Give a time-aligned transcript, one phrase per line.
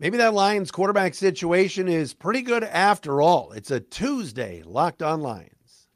[0.00, 3.50] Maybe that Lions quarterback situation is pretty good after all.
[3.50, 5.88] It's a Tuesday, Locked On Lions.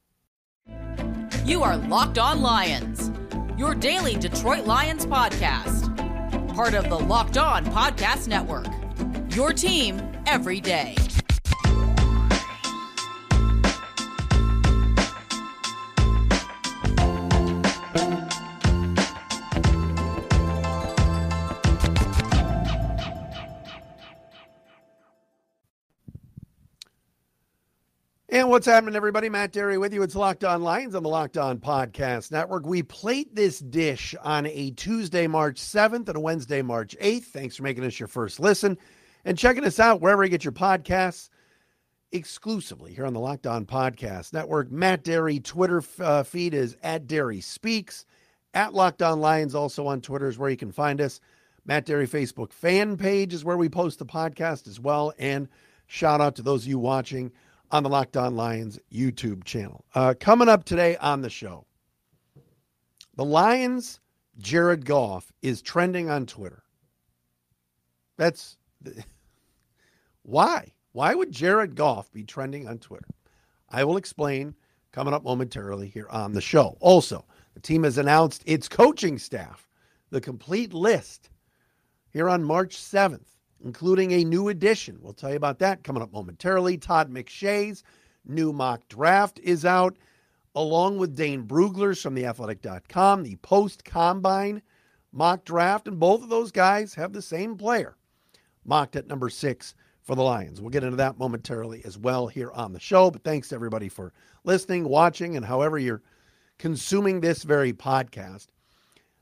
[1.44, 3.12] You are Locked On Lions,
[3.56, 5.96] your daily Detroit Lions podcast.
[6.52, 8.66] Part of the Locked On Podcast Network.
[9.36, 10.96] Your team every day.
[28.44, 29.28] What's happening, everybody?
[29.28, 30.02] Matt Dery with you.
[30.02, 32.66] It's Locked On Lions on the Locked On Podcast Network.
[32.66, 37.24] We plate this dish on a Tuesday, March 7th and a Wednesday, March 8th.
[37.24, 38.76] Thanks for making us your first listen
[39.24, 41.30] and checking us out wherever you get your podcasts
[42.10, 44.70] exclusively here on the Locked On Podcast Network.
[44.70, 48.04] Matt Dery Twitter uh, feed is at Dery Speaks.
[48.52, 51.20] At Locked On Lions, also on Twitter, is where you can find us.
[51.64, 55.12] Matt Dery Facebook fan page is where we post the podcast as well.
[55.18, 55.48] And
[55.86, 57.32] shout out to those of you watching
[57.72, 59.84] on the Locked On Lions YouTube channel.
[59.94, 61.66] Uh, coming up today on the show,
[63.16, 63.98] the Lions,
[64.38, 66.62] Jared Goff is trending on Twitter.
[68.18, 68.58] That's
[70.22, 70.72] why.
[70.92, 73.08] Why would Jared Goff be trending on Twitter?
[73.70, 74.54] I will explain
[74.92, 76.76] coming up momentarily here on the show.
[76.80, 79.66] Also, the team has announced its coaching staff,
[80.10, 81.30] the complete list,
[82.10, 84.98] here on March 7th including a new edition.
[85.00, 86.76] We'll tell you about that coming up momentarily.
[86.76, 87.84] Todd McShay's
[88.24, 89.96] new mock draft is out,
[90.54, 94.62] along with Dane Brugler's from theathletic.com, the post combine
[95.12, 95.88] mock draft.
[95.88, 97.96] And both of those guys have the same player
[98.64, 100.60] mocked at number six for the Lions.
[100.60, 103.10] We'll get into that momentarily as well here on the show.
[103.10, 104.12] But thanks to everybody for
[104.44, 106.02] listening, watching, and however you're
[106.58, 108.48] consuming this very podcast.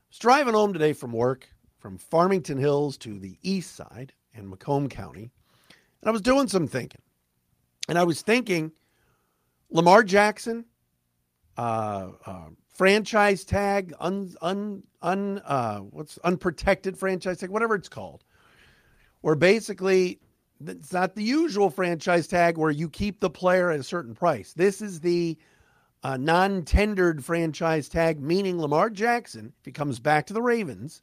[0.09, 1.47] Was driving home today from work
[1.77, 5.31] from Farmington Hills to the east side in Macomb County.
[6.01, 7.01] And I was doing some thinking.
[7.87, 8.71] And I was thinking
[9.69, 10.65] Lamar Jackson,
[11.57, 18.23] uh, uh, franchise tag, un, un, un, uh, what's unprotected franchise tag, whatever it's called,
[19.21, 20.19] where basically
[20.65, 24.53] it's not the usual franchise tag where you keep the player at a certain price.
[24.53, 25.37] This is the
[26.03, 31.01] uh, non tendered franchise tag, meaning Lamar Jackson, if he comes back to the Ravens,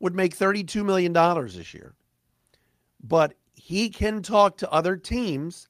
[0.00, 1.94] would make $32 million this year
[3.08, 5.68] but he can talk to other teams,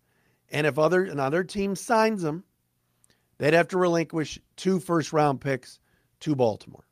[0.50, 2.44] and if other another team signs him,
[3.38, 5.80] they'd have to relinquish two first round picks
[6.20, 6.86] to Baltimore.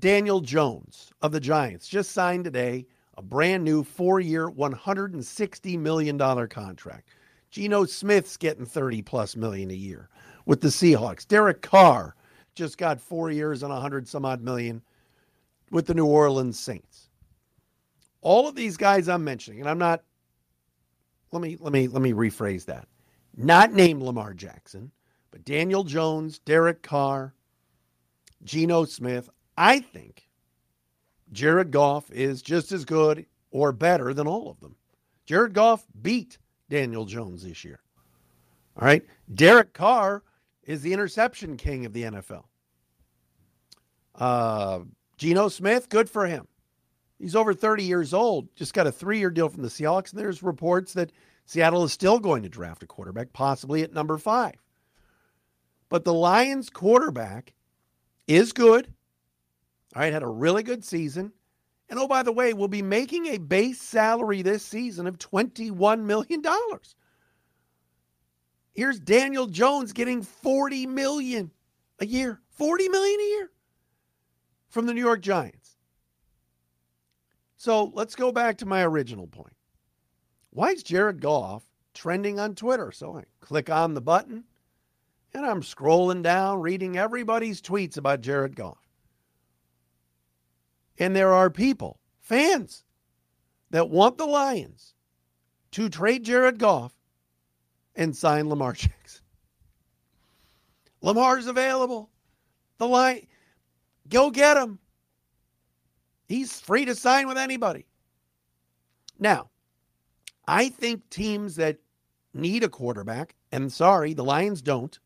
[0.00, 6.18] Daniel Jones of the Giants just signed today a brand new four year, $160 million
[6.48, 7.08] contract.
[7.50, 10.08] Geno Smith's getting 30 plus million a year
[10.46, 11.28] with the Seahawks.
[11.28, 12.16] Derek Carr
[12.54, 14.82] just got four years and 100 some odd million
[15.70, 17.10] with the New Orleans Saints
[18.22, 20.02] all of these guys I'm mentioning, and I'm not
[21.30, 22.88] let me let me let me rephrase that.
[23.36, 24.90] Not name Lamar Jackson,
[25.30, 27.34] but Daniel Jones, Derek Carr,
[28.44, 29.28] Geno Smith.
[29.56, 30.28] I think
[31.32, 34.76] Jared Goff is just as good or better than all of them.
[35.24, 36.38] Jared Goff beat
[36.68, 37.80] Daniel Jones this year.
[38.76, 39.04] All right.
[39.34, 40.22] Derek Carr
[40.64, 42.44] is the interception king of the NFL.
[44.14, 44.80] Uh,
[45.16, 46.46] Geno Smith, good for him.
[47.22, 50.10] He's over 30 years old, just got a three year deal from the Seahawks.
[50.10, 51.12] And there's reports that
[51.46, 54.56] Seattle is still going to draft a quarterback, possibly at number five.
[55.88, 57.54] But the Lions quarterback
[58.26, 58.92] is good.
[59.94, 61.32] All right, had a really good season.
[61.88, 66.00] And oh, by the way, will be making a base salary this season of $21
[66.00, 66.42] million.
[68.74, 71.52] Here's Daniel Jones getting 40 million
[72.00, 72.40] a year.
[72.50, 73.50] 40 million a year
[74.70, 75.61] from the New York Giants.
[77.62, 79.54] So let's go back to my original point.
[80.50, 81.62] Why is Jared Goff
[81.94, 82.90] trending on Twitter?
[82.90, 84.42] So I click on the button
[85.32, 88.84] and I'm scrolling down, reading everybody's tweets about Jared Goff.
[90.98, 92.82] And there are people, fans,
[93.70, 94.94] that want the Lions
[95.70, 96.92] to trade Jared Goff
[97.94, 99.22] and sign Lamar Jackson.
[101.00, 102.10] Lamar's available.
[102.78, 103.28] The line,
[104.08, 104.80] go get him.
[106.32, 107.84] He's free to sign with anybody.
[109.18, 109.50] Now,
[110.48, 111.76] I think teams that
[112.32, 114.98] need a quarterback, and sorry, the Lions don't.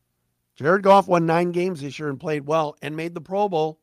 [0.55, 3.77] Jared Goff won nine games this year and played well and made the Pro Bowl.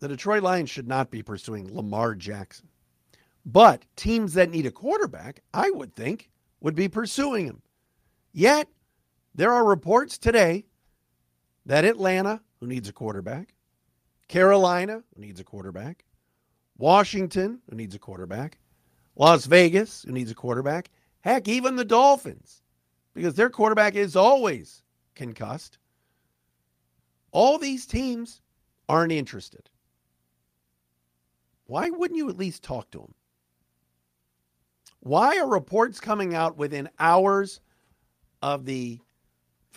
[0.00, 2.68] The Detroit Lions should not be pursuing Lamar Jackson.
[3.46, 6.28] But teams that need a quarterback, I would think,
[6.60, 7.62] would be pursuing him.
[8.34, 8.68] Yet,
[9.34, 10.66] there are reports today
[11.64, 13.54] that Atlanta, who needs a quarterback,
[14.28, 16.04] Carolina who needs a quarterback.
[16.76, 18.58] Washington, who needs a quarterback,
[19.16, 20.90] Las Vegas, who needs a quarterback,
[21.20, 22.62] heck, even the Dolphins,
[23.14, 24.82] because their quarterback is always
[25.16, 25.78] concussed.
[27.32, 28.40] All these teams
[28.88, 29.68] aren't interested.
[31.66, 33.14] Why wouldn't you at least talk to them?
[35.00, 37.60] Why are reports coming out within hours
[38.40, 39.00] of the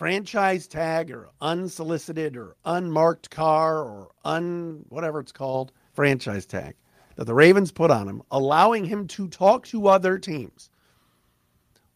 [0.02, 6.74] franchise tag or unsolicited or unmarked car or un whatever it's called franchise tag
[7.14, 10.70] that the Ravens put on him, allowing him to talk to other teams?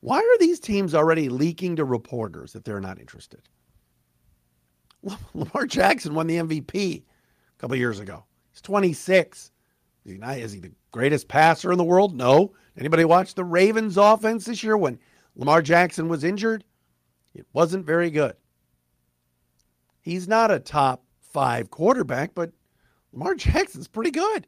[0.02, 3.40] Why are these teams already leaking to reporters that they're not interested?
[5.34, 8.22] Lamar Jackson won the MVP a couple years ago.
[8.52, 9.50] He's 26.
[10.04, 12.14] Is he, not, is he the greatest passer in the world?
[12.14, 12.54] No.
[12.78, 15.00] Anybody watch the Ravens offense this year when
[15.34, 16.62] Lamar Jackson was injured?
[17.36, 18.34] It wasn't very good.
[20.00, 22.52] He's not a top five quarterback, but
[23.12, 24.46] Lamar Jackson's pretty good.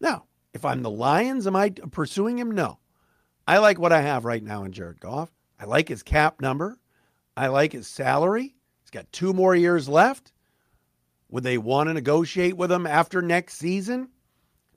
[0.00, 2.50] Now, if I'm the Lions, am I pursuing him?
[2.50, 2.78] No.
[3.46, 5.30] I like what I have right now in Jared Goff.
[5.58, 6.78] I like his cap number.
[7.36, 8.54] I like his salary.
[8.82, 10.32] He's got two more years left.
[11.30, 14.08] Would they want to negotiate with him after next season?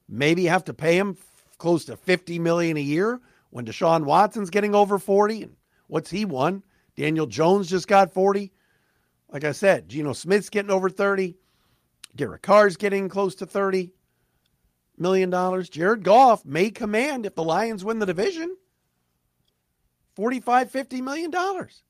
[0.08, 1.18] Maybe have to pay him
[1.58, 3.20] close to 50 million a year
[3.50, 5.56] when Deshaun Watson's getting over 40 and
[5.92, 6.64] what's he won?
[6.96, 8.54] Daniel Jones just got 40.
[9.30, 11.36] Like I said, Geno Smith's getting over 30.
[12.16, 13.92] Derek Carr's getting close to 30
[14.98, 15.70] million dollars.
[15.70, 18.56] Jared Goff may command if the Lions win the division
[20.16, 21.84] 45 50 million dollars.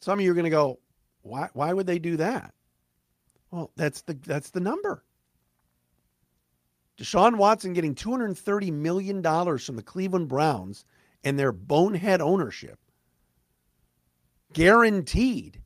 [0.00, 0.80] Some of you are going to go,
[1.22, 2.52] why why would they do that?
[3.52, 5.04] Well, that's the that's the number.
[6.98, 10.84] Deshaun Watson getting $230 million from the Cleveland Browns
[11.24, 12.78] and their bonehead ownership
[14.52, 15.60] guaranteed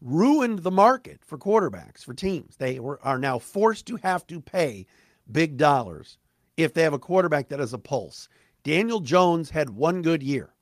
[0.00, 2.56] ruined the market for quarterbacks, for teams.
[2.56, 4.86] They were, are now forced to have to pay
[5.30, 6.18] big dollars
[6.56, 8.28] if they have a quarterback that has a pulse.
[8.64, 10.54] Daniel Jones had one good year,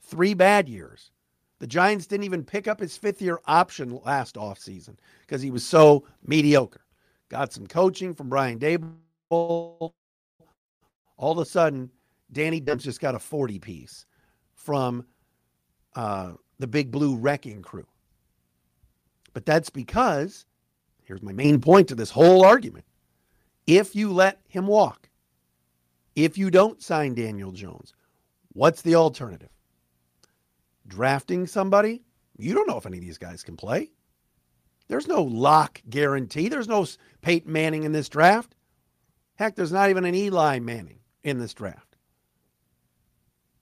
[0.00, 1.10] three bad years.
[1.60, 5.64] The Giants didn't even pick up his fifth year option last offseason because he was
[5.64, 6.84] so mediocre.
[7.30, 9.92] Got some coaching from Brian Daboll.
[11.16, 11.90] All of a sudden,
[12.34, 14.04] Danny Dimes just got a 40 piece
[14.54, 15.06] from
[15.96, 17.86] uh, the Big Blue Wrecking Crew.
[19.32, 20.44] But that's because,
[21.02, 22.84] here's my main point to this whole argument.
[23.66, 25.08] If you let him walk,
[26.14, 27.94] if you don't sign Daniel Jones,
[28.52, 29.48] what's the alternative?
[30.86, 32.02] Drafting somebody?
[32.36, 33.90] You don't know if any of these guys can play.
[34.88, 36.48] There's no lock guarantee.
[36.48, 36.86] There's no
[37.22, 38.54] Peyton Manning in this draft.
[39.36, 41.83] Heck, there's not even an Eli Manning in this draft.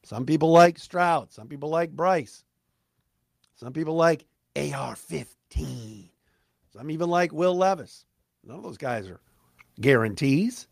[0.05, 1.33] Some people like Stroud.
[1.33, 2.45] Some people like Bryce.
[3.57, 4.27] Some people like
[4.57, 6.11] AR 15.
[6.73, 8.05] Some even like Will Levis.
[8.45, 9.21] None of those guys are
[9.81, 10.67] guarantees.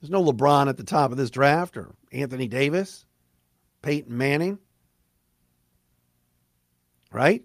[0.00, 3.04] There's no LeBron at the top of this draft or Anthony Davis,
[3.82, 4.58] Peyton Manning.
[7.10, 7.42] Right?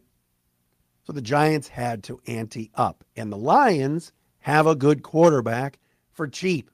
[1.06, 3.04] So the Giants had to ante up.
[3.16, 5.80] And the Lions have a good quarterback
[6.12, 6.70] for cheap.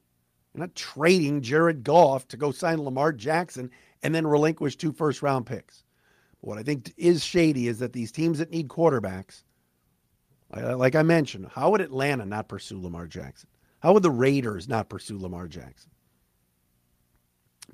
[0.54, 3.70] You're not trading Jared Goff to go sign Lamar Jackson
[4.02, 5.84] and then relinquish two first round picks.
[6.40, 9.42] What I think is shady is that these teams that need quarterbacks,
[10.52, 13.48] like I mentioned, how would Atlanta not pursue Lamar Jackson?
[13.80, 15.90] How would the Raiders not pursue Lamar Jackson?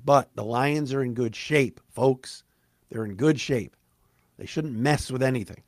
[0.05, 2.43] But the Lions are in good shape, folks.
[2.89, 3.75] They're in good shape.
[4.37, 5.63] They shouldn't mess with anything.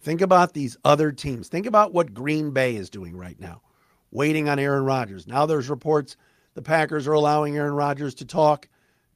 [0.00, 1.48] Think about these other teams.
[1.48, 3.62] Think about what Green Bay is doing right now,
[4.10, 5.26] waiting on Aaron Rodgers.
[5.26, 6.16] Now there's reports
[6.54, 8.68] the Packers are allowing Aaron Rodgers to talk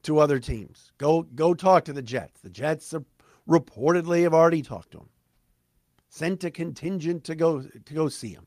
[0.04, 0.92] to other teams.
[0.98, 2.40] Go go talk to the Jets.
[2.40, 3.04] The Jets are,
[3.48, 5.08] reportedly have already talked to him.
[6.08, 8.46] Sent a contingent to go to go see him.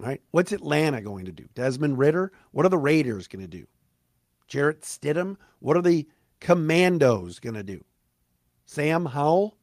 [0.00, 0.22] All right.
[0.30, 1.46] What's Atlanta going to do?
[1.54, 2.32] Desmond Ridder?
[2.50, 3.66] What are the Raiders going to do?
[4.48, 5.36] Jarrett Stidham?
[5.60, 6.08] What are the
[6.40, 7.84] Commandos going to do?
[8.66, 9.56] Sam Howell?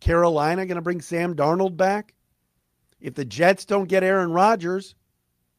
[0.00, 2.14] Carolina going to bring Sam Darnold back?
[3.00, 4.94] If the Jets don't get Aaron Rodgers,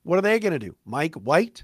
[0.04, 0.76] what are they going to do?
[0.86, 1.64] Mike White?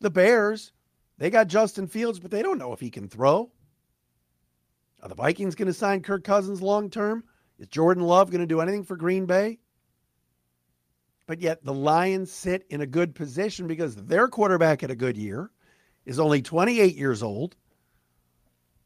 [0.00, 0.72] The Bears,
[1.18, 3.50] they got Justin Fields, but they don't know if he can throw.
[5.02, 7.24] Are the Vikings going to sign Kirk Cousins long term?
[7.58, 9.58] Is Jordan Love going to do anything for Green Bay?
[11.26, 15.16] But yet the Lions sit in a good position because their quarterback had a good
[15.16, 15.50] year,
[16.04, 17.56] is only 28 years old,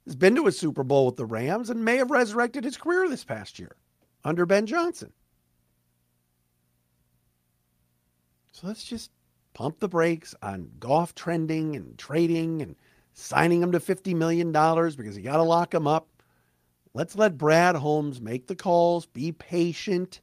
[0.07, 3.09] has been to a Super Bowl with the Rams, and may have resurrected his career
[3.09, 3.77] this past year
[4.25, 5.13] under Ben Johnson.
[8.53, 9.11] So let's just
[9.55, 12.77] pump the brakes on Goff trending and trading and
[13.15, 16.09] signing him to $50 million because you got to lock him up.
[16.93, 20.21] Let's let Brad Holmes make the calls, be patient.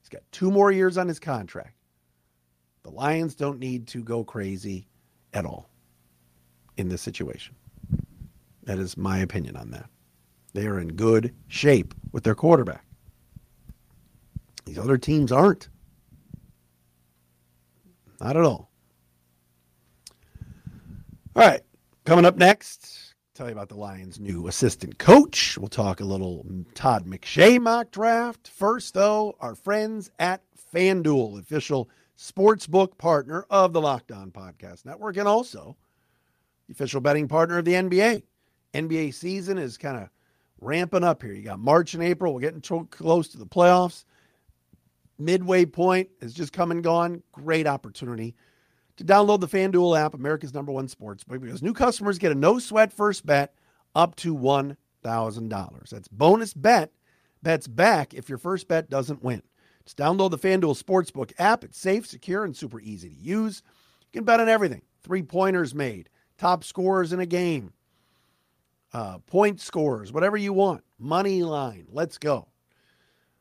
[0.00, 1.74] He's got two more years on his contract.
[2.82, 4.86] The Lions don't need to go crazy
[5.34, 5.68] at all
[6.76, 7.54] in this situation.
[8.62, 9.88] That is my opinion on that.
[10.54, 12.84] They are in good shape with their quarterback.
[14.66, 15.68] These other teams aren't.
[18.20, 18.70] Not at all.
[21.34, 21.62] All right.
[22.04, 25.58] Coming up next, tell you about the Lions' new assistant coach.
[25.58, 28.48] We'll talk a little Todd McShay mock draft.
[28.48, 30.42] First, though, our friends at
[30.72, 35.76] FanDuel, official sportsbook partner of the Locked On Podcast Network, and also
[36.66, 38.22] the official betting partner of the NBA.
[38.72, 40.08] NBA season is kind of
[40.60, 41.32] ramping up here.
[41.32, 42.34] You got March and April.
[42.34, 44.04] We're getting close to the playoffs.
[45.18, 47.22] Midway point has just come and gone.
[47.32, 48.34] Great opportunity
[48.96, 52.34] to download the FanDuel app, America's number one sports book, because new customers get a
[52.34, 53.54] no sweat first bet
[53.94, 55.88] up to $1,000.
[55.88, 56.92] That's bonus bet.
[57.42, 59.42] Bets back if your first bet doesn't win.
[59.84, 61.62] Just download the FanDuel Sportsbook app.
[61.62, 63.62] It's safe, secure, and super easy to use.
[64.00, 66.08] You can bet on everything three pointers made,
[66.38, 67.72] top scorers in a game,
[68.92, 71.86] uh, point scores, whatever you want, money line.
[71.90, 72.48] Let's go.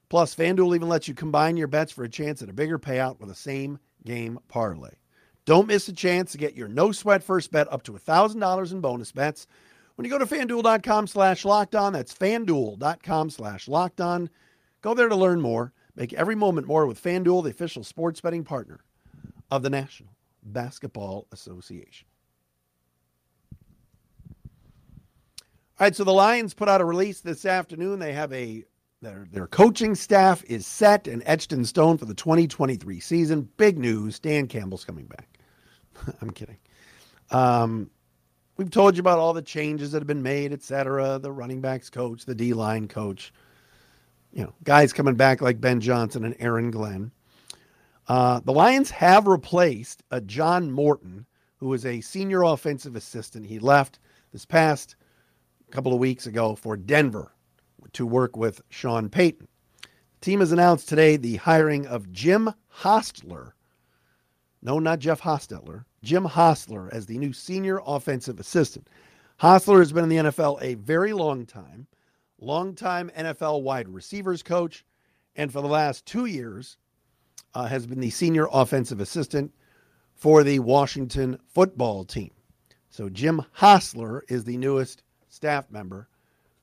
[0.09, 3.19] Plus, FanDuel even lets you combine your bets for a chance at a bigger payout
[3.19, 4.91] with a same game parlay.
[5.45, 8.81] Don't miss a chance to get your no sweat first bet up to $1,000 in
[8.81, 9.47] bonus bets
[9.95, 11.93] when you go to fanduel.com slash locked on.
[11.93, 14.29] That's fanduel.com slash locked on.
[14.81, 15.73] Go there to learn more.
[15.95, 18.81] Make every moment more with FanDuel, the official sports betting partner
[19.49, 20.09] of the National
[20.43, 22.07] Basketball Association.
[25.77, 27.99] All right, so the Lions put out a release this afternoon.
[27.99, 28.63] They have a
[29.05, 33.47] their their coaching staff is set and etched in stone for the 2023 season.
[33.57, 35.37] Big news: Dan Campbell's coming back.
[36.21, 36.57] I'm kidding.
[37.29, 37.91] Um,
[38.57, 41.19] we've told you about all the changes that have been made, et cetera.
[41.19, 43.31] The running backs coach, the D line coach,
[44.33, 47.11] you know, guys coming back like Ben Johnson and Aaron Glenn.
[48.07, 53.45] Uh, the Lions have replaced a John Morton, who was a senior offensive assistant.
[53.45, 53.99] He left
[54.31, 54.95] this past
[55.69, 57.34] couple of weeks ago for Denver
[57.93, 59.47] to work with Sean Payton.
[59.81, 63.55] The team has announced today the hiring of Jim Hostler.
[64.61, 65.85] No, not Jeff Hostetler.
[66.03, 68.87] Jim Hostler as the new senior offensive assistant.
[69.37, 71.87] Hostler has been in the NFL a very long time,
[72.39, 74.85] longtime NFL wide receivers coach,
[75.35, 76.77] and for the last two years
[77.53, 79.53] uh, has been the senior offensive assistant
[80.13, 82.31] for the Washington football team.
[82.89, 86.07] So Jim Hostler is the newest staff member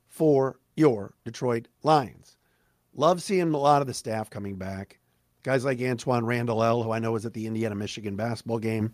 [0.07, 2.37] for your Detroit Lions.
[2.95, 4.99] Love seeing a lot of the staff coming back.
[5.43, 8.93] Guys like Antoine Randle El, who I know was at the Indiana Michigan basketball game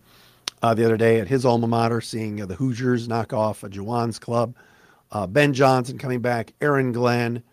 [0.61, 3.69] uh, the other day at his alma mater, seeing uh, the Hoosiers knock off a
[3.69, 4.55] Juwan's club.
[5.11, 7.43] Uh, ben Johnson coming back, Aaron Glenn,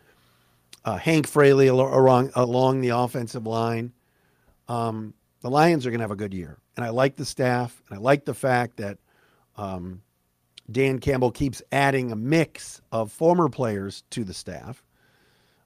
[0.85, 3.92] uh, Hank Fraley along, along the offensive line.
[4.68, 6.59] Um, the Lions are going to have a good year.
[6.76, 8.99] And I like the staff, and I like the fact that
[9.56, 10.02] um,
[10.70, 14.82] Dan Campbell keeps adding a mix of former players to the staff,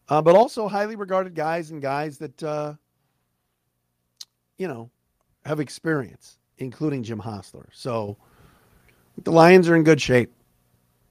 [0.09, 2.75] uh, but also highly regarded guys and guys that, uh,
[4.59, 4.91] you know,
[5.45, 7.69] have experience, including Jim Hostler.
[7.73, 8.19] So
[9.23, 10.33] the Lions are in good shape.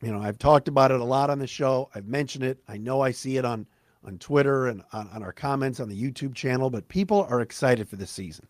[0.01, 1.89] You know, I've talked about it a lot on the show.
[1.96, 2.60] I've mentioned it.
[2.67, 3.65] I know I see it on
[4.05, 7.89] on Twitter and on, on our comments on the YouTube channel, but people are excited
[7.89, 8.48] for this season.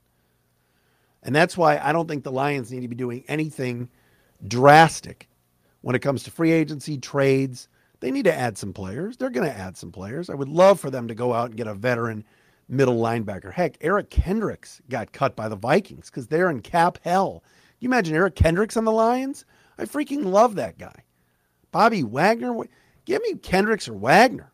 [1.24, 3.90] And that's why I don't think the Lions need to be doing anything
[4.48, 5.29] drastic
[5.82, 7.68] when it comes to free agency, trades.
[8.00, 9.18] They need to add some players.
[9.18, 10.30] They're going to add some players.
[10.30, 12.24] I would love for them to go out and get a veteran
[12.70, 13.52] middle linebacker.
[13.52, 17.44] Heck, Eric Kendricks got cut by the Vikings because they're in cap hell.
[17.80, 19.46] You imagine Eric Kendricks on the Lions?
[19.78, 21.04] I freaking love that guy.
[21.72, 22.56] Bobby Wagner,
[23.06, 24.52] give me Kendricks or Wagner.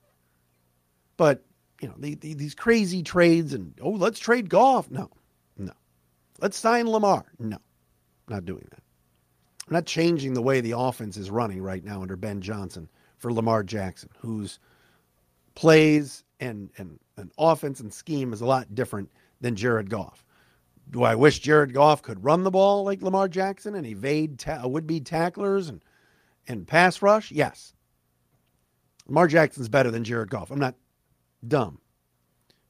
[1.18, 1.44] But
[1.82, 4.90] you know the, the, these crazy trades and oh let's trade Goff.
[4.90, 5.10] No,
[5.58, 5.74] no.
[6.40, 7.26] Let's sign Lamar.
[7.40, 7.58] No,
[8.28, 8.82] not doing that.
[9.68, 13.34] I'm not changing the way the offense is running right now under Ben Johnson for
[13.34, 14.60] Lamar Jackson, whose
[15.56, 19.10] plays and, and, and offense and scheme is a lot different
[19.42, 20.24] than Jared Goff.
[20.92, 24.68] Do I wish Jared Goff could run the ball like Lamar Jackson and evade ta-
[24.68, 25.84] would-be tacklers and
[26.48, 27.32] and pass rush?
[27.32, 27.74] Yes.
[29.08, 30.52] Lamar Jackson's better than Jared Goff.
[30.52, 30.76] I'm not
[31.48, 31.80] dumb.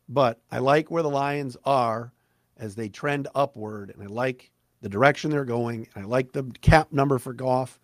[0.08, 2.14] But I like where the Lions are
[2.58, 4.52] as they trend upward, and I like
[4.82, 5.88] the direction they're going.
[5.96, 7.80] And I like the cap number for Goff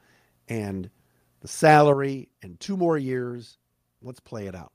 [0.48, 0.90] and
[1.42, 3.58] the salary and two more years.
[4.02, 4.72] Let's play it out.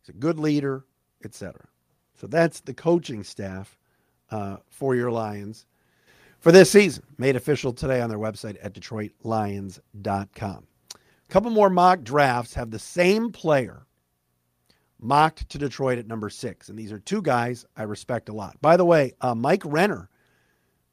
[0.00, 0.84] He's a good leader,
[1.24, 1.68] etc.
[2.14, 3.78] So that's the coaching staff
[4.30, 5.66] uh, for your Lions
[6.40, 10.66] for this season, made official today on their website at DetroitLions.com.
[10.94, 13.86] A couple more mock drafts have the same player
[14.98, 16.68] mocked to Detroit at number six.
[16.68, 18.60] And these are two guys I respect a lot.
[18.60, 20.08] By the way, uh, Mike Renner,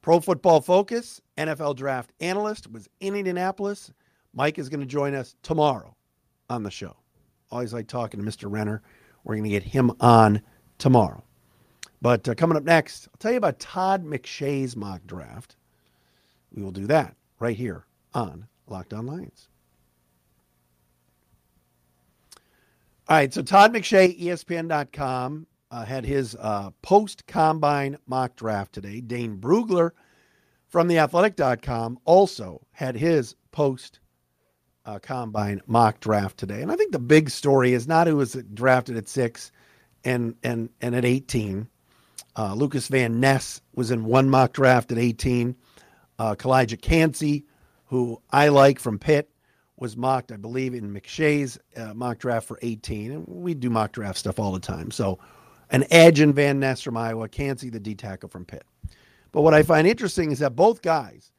[0.08, 3.92] Pro Football Focus, NFL draft analyst, was in Indianapolis.
[4.32, 5.94] Mike is going to join us tomorrow
[6.48, 6.96] on the show.
[7.50, 8.50] Always like talking to Mr.
[8.50, 8.80] Renner.
[9.22, 10.40] We're going to get him on
[10.78, 11.22] tomorrow.
[12.00, 15.56] But uh, coming up next, I'll tell you about Todd McShay's mock draft.
[16.54, 17.84] We will do that right here
[18.14, 19.48] on Locked On Lions.
[23.10, 29.00] All right, so Todd McShay, ESPN.com, uh, had his uh, post combine mock draft today.
[29.00, 29.90] Dane Brugler
[30.66, 34.00] from theathletic.com also had his post
[34.84, 36.62] uh, combine mock draft today.
[36.62, 39.52] And I think the big story is not who was drafted at six
[40.04, 41.68] and and and at 18.
[42.36, 45.56] Uh, Lucas Van Ness was in one mock draft at 18.
[46.18, 47.44] Uh, Calijah Kancey,
[47.86, 49.28] who I like from Pitt,
[49.76, 53.10] was mocked, I believe, in McShay's uh, mock draft for 18.
[53.10, 54.90] And we do mock draft stuff all the time.
[54.90, 55.18] So
[55.70, 58.64] an edge in Van Ness from Iowa, Kancey, the D tackle from Pitt.
[59.32, 61.32] But what I find interesting is that both guys,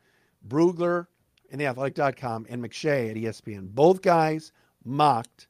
[0.48, 1.08] Brugler
[1.50, 4.52] in the athletic.com and McShay at ESPN, both guys
[4.86, 5.48] mocked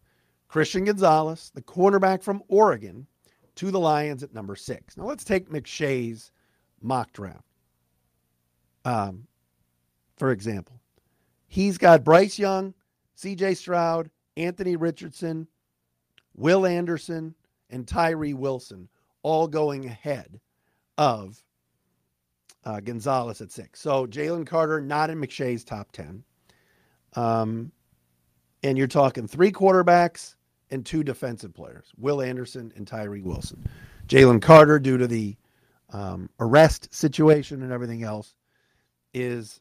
[0.47, 3.05] Christian Gonzalez, the cornerback from Oregon,
[3.55, 4.95] to the Lions at number six.
[4.95, 6.31] Now let's take McShay's
[6.81, 7.43] mock draft.
[8.85, 9.27] Um,
[10.17, 10.79] for example,
[11.47, 12.73] he's got Bryce Young,
[13.17, 15.47] CJ Stroud, Anthony Richardson,
[16.35, 17.35] Will Anderson,
[17.69, 18.89] and Tyree Wilson
[19.23, 20.39] all going ahead
[20.97, 21.41] of
[22.65, 23.79] uh, Gonzalez at six.
[23.79, 26.23] So Jalen Carter not in McShay's top 10.
[27.13, 27.71] Um,
[28.63, 30.35] and you're talking three quarterbacks
[30.69, 33.67] and two defensive players, Will Anderson and Tyree Wilson.
[34.07, 35.35] Jalen Carter, due to the
[35.91, 38.35] um, arrest situation and everything else,
[39.13, 39.59] is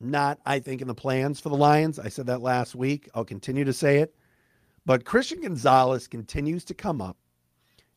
[0.00, 1.98] not, I think, in the plans for the Lions.
[1.98, 3.08] I said that last week.
[3.14, 4.14] I'll continue to say it.
[4.86, 7.16] But Christian Gonzalez continues to come up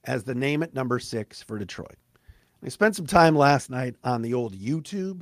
[0.06, 1.97] as the name at number six for Detroit.
[2.63, 5.21] I spent some time last night on the old YouTube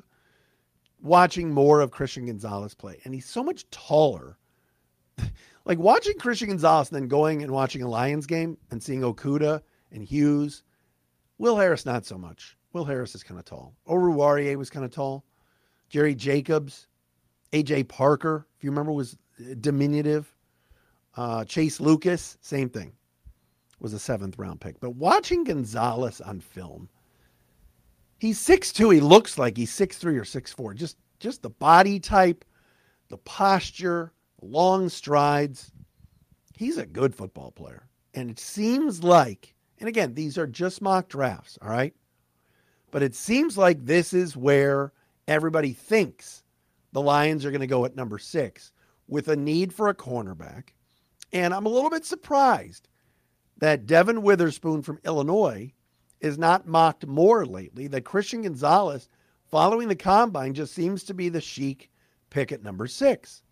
[1.02, 4.38] watching more of Christian Gonzalez play, and he's so much taller.
[5.66, 9.62] like watching Christian Gonzalez and then going and watching a Lions game and seeing Okudah
[9.92, 10.64] and Hughes.
[11.38, 12.58] Will Harris, not so much.
[12.74, 13.76] Will Harris is kind of tall.
[13.88, 15.26] Oruwariye was kind of tall.
[15.90, 16.88] Jerry Jacobs,
[17.52, 20.35] AJ Parker, if you remember, was uh, diminutive.
[21.16, 22.92] Uh, Chase Lucas, same thing,
[23.80, 24.80] was a seventh round pick.
[24.80, 26.90] But watching Gonzalez on film,
[28.20, 28.90] he's six two.
[28.90, 30.74] He looks like he's six three or six four.
[30.74, 32.44] Just just the body type,
[33.10, 35.72] the posture, long strides.
[36.58, 37.88] He's a good football player.
[38.14, 41.94] And it seems like, and again, these are just mock drafts, all right?
[42.92, 44.94] But it seems like this is where
[45.28, 46.44] everybody thinks
[46.94, 48.72] the Lions are going to go at number six
[49.08, 50.70] with a need for a cornerback.
[51.34, 52.88] And I'm a little bit surprised
[53.58, 55.74] that Devin Witherspoon from Illinois
[56.22, 59.10] is not mocked more lately, that Christian Gonzalez,
[59.50, 61.92] following the combine, just seems to be the chic
[62.30, 63.44] pick at number six.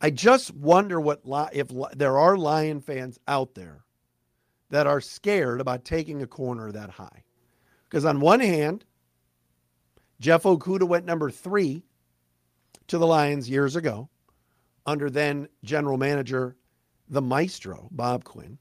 [0.00, 3.84] I just wonder what if there are Lion fans out there
[4.70, 7.24] that are scared about taking a corner that high.
[7.84, 8.84] Because on one hand,
[10.20, 11.82] Jeff Okudah went number three
[12.88, 14.08] to the Lions years ago
[14.86, 16.56] under then general manager,
[17.08, 18.58] the maestro, Bob Quinn.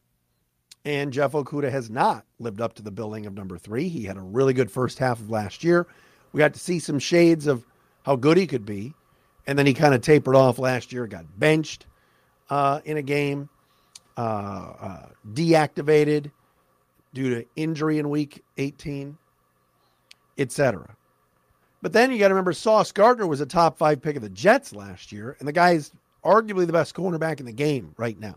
[0.84, 3.88] And Jeff Okudah has not lived up to the billing of number three.
[3.88, 5.88] He had a really good first half of last year.
[6.32, 7.66] We got to see some shades of
[8.04, 8.94] how good he could be.
[9.48, 11.86] And then he kind of tapered off last year, got benched
[12.50, 13.50] uh, in a game,
[14.18, 16.32] uh, uh, deactivated
[17.14, 19.18] due to injury in week 18,
[20.38, 20.96] etc.
[21.82, 24.30] But then you got to remember Sauce Gardner was a top five pick of the
[24.30, 25.92] Jets last year, and the guy is
[26.26, 28.36] arguably the best cornerback in the game right now.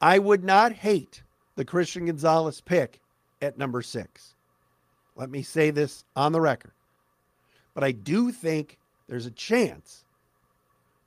[0.00, 1.22] I would not hate
[1.54, 3.00] the Christian Gonzalez pick
[3.40, 4.34] at number six.
[5.14, 6.72] Let me say this on the record.
[7.72, 10.04] But I do think there's a chance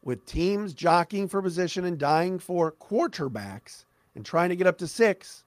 [0.03, 4.87] with teams jockeying for position and dying for quarterbacks and trying to get up to
[4.87, 5.43] six,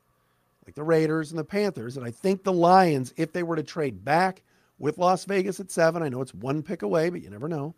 [0.67, 1.97] like the Raiders and the Panthers.
[1.97, 4.43] And I think the Lions, if they were to trade back
[4.83, 6.03] with Las Vegas at seven.
[6.03, 7.75] I know it's one pick away, but you never know.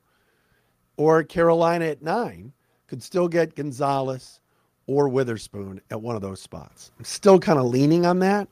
[0.97, 2.53] Or Carolina at nine
[2.87, 4.41] could still get Gonzalez
[4.87, 6.93] or Witherspoon at one of those spots.
[6.99, 8.49] I'm still kind of leaning on that,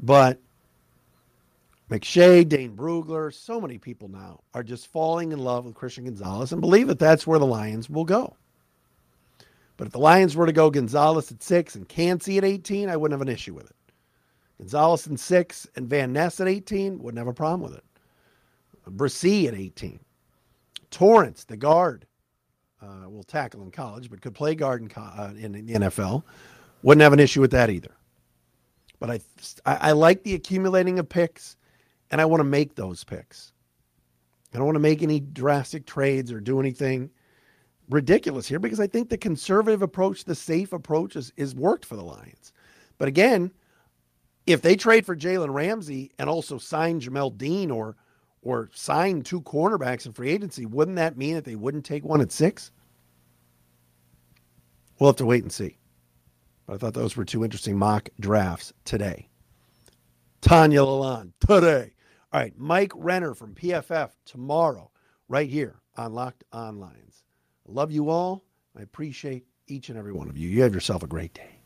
[0.00, 0.38] but
[1.90, 6.52] McShay, Dane Brugler, so many people now are just falling in love with Christian Gonzalez
[6.52, 8.36] and believe that that's where the Lions will go.
[9.76, 12.96] But if the Lions were to go Gonzalez at six and Kancey at 18, I
[12.96, 13.76] wouldn't have an issue with it.
[14.58, 17.84] Gonzalez in six and Van Ness at 18, wouldn't have a problem with it.
[18.88, 19.98] Bresee at 18.
[20.90, 22.06] Torrence, the guard,
[22.82, 26.24] uh, will tackle in college, but could play guard in, uh, in the NFL.
[26.82, 27.94] Wouldn't have an issue with that either.
[28.98, 29.20] But I,
[29.66, 31.56] I, I like the accumulating of picks,
[32.10, 33.52] and I want to make those picks.
[34.52, 37.10] I don't want to make any drastic trades or do anything
[37.88, 41.96] ridiculous here because I think the conservative approach, the safe approach, is, is worked for
[41.96, 42.52] the Lions.
[42.98, 43.52] But again,
[44.46, 47.96] if they trade for Jalen Ramsey and also sign Jamel Dean or
[48.42, 52.20] or sign two cornerbacks in free agency, wouldn't that mean that they wouldn't take one
[52.20, 52.70] at six?
[54.98, 55.78] We'll have to wait and see.
[56.66, 59.28] But I thought those were two interesting mock drafts today.
[60.40, 61.94] Tanya Lalonde today.
[62.32, 64.90] All right, Mike Renner from PFF tomorrow,
[65.28, 67.24] right here on Locked On Lions.
[67.66, 68.44] Love you all.
[68.78, 70.48] I appreciate each and every one of you.
[70.48, 71.59] You have yourself a great day.